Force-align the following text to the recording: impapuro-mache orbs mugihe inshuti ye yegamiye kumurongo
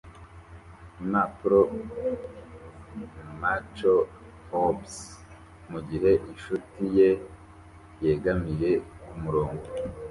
impapuro-mache 1.01 3.93
orbs 4.61 4.95
mugihe 5.71 6.11
inshuti 6.31 6.81
ye 6.97 7.09
yegamiye 8.03 8.71
kumurongo 9.05 9.65